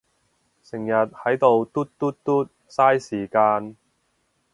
[0.63, 3.75] 成日係到嘟嘟嘟，晒時間